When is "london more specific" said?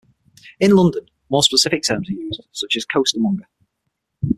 0.71-1.83